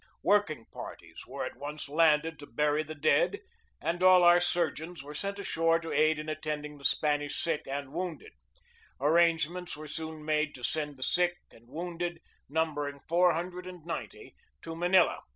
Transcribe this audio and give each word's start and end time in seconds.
Working 0.23 0.65
parties 0.73 1.27
were 1.27 1.45
at 1.45 1.57
once 1.57 1.87
landed 1.87 2.39
to 2.39 2.47
bury 2.47 2.81
the 2.81 2.95
dead, 2.95 3.41
and 3.79 4.01
all 4.01 4.23
our 4.23 4.39
surgeons 4.39 5.03
were 5.03 5.13
sent 5.13 5.37
ashore 5.37 5.77
to 5.77 5.91
aid 5.91 6.17
in 6.17 6.27
attending 6.27 6.79
the 6.79 6.83
Spanish 6.83 7.39
sick 7.39 7.67
and 7.67 7.93
wounded. 7.93 8.33
Ar 8.99 9.09
236 9.09 9.09
GEORGE 9.13 9.13
DEWEY 9.13 9.13
rangements 9.13 9.77
were 9.77 9.87
soon 9.87 10.25
made 10.25 10.55
to 10.55 10.63
send 10.63 10.97
the 10.97 11.03
sick 11.03 11.37
and 11.51 11.67
wounded, 11.69 12.19
numbering 12.49 12.99
four 13.07 13.33
hundred 13.33 13.67
and 13.67 13.85
ninety, 13.85 14.33
to 14.63 14.75
Manila. 14.75 15.21